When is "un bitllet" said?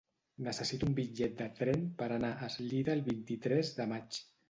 0.91-1.35